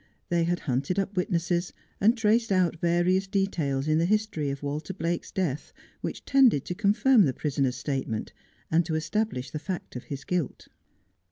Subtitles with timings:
[0.29, 4.95] They had hunted up witnesses, and traced out various details in the history of Walter
[4.95, 8.33] Blake's death which tended to confirm the prisoner's statement,
[8.71, 10.69] and to establish the fact of his guilt.